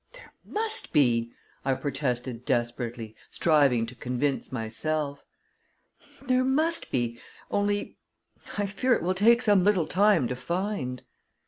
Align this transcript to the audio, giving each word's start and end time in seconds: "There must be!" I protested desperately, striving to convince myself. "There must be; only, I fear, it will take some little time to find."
"There 0.13 0.33
must 0.43 0.93
be!" 0.93 1.31
I 1.63 1.75
protested 1.75 2.43
desperately, 2.43 3.15
striving 3.29 3.85
to 3.85 3.93
convince 3.93 4.51
myself. 4.51 5.23
"There 6.23 6.43
must 6.43 6.89
be; 6.89 7.19
only, 7.51 7.99
I 8.57 8.65
fear, 8.65 8.93
it 8.95 9.03
will 9.03 9.13
take 9.13 9.43
some 9.43 9.63
little 9.63 9.85
time 9.85 10.27
to 10.29 10.35
find." 10.35 11.03